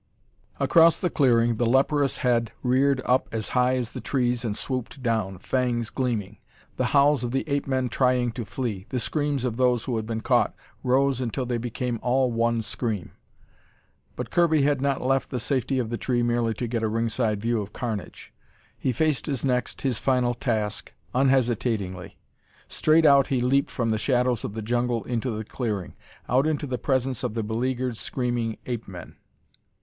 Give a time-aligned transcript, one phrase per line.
[0.59, 5.03] Across the clearing, the leperous head reared up as high as the trees and swooped
[5.03, 6.39] down, fangs gleaming.
[6.77, 10.07] The howls of the ape men trying to flee, the screams of those who had
[10.07, 13.11] been caught, rose until they became all one scream.
[14.15, 17.39] But Kirby had not left the safety of the tree merely to get a ringside
[17.39, 18.33] view of carnage.
[18.79, 22.17] He faced his next, his final task unhesitatingly.
[22.67, 25.93] Straight out he leaped from the shadows of the jungle into the clearing,
[26.27, 29.17] out into the presence of the beleagured, screaming ape men.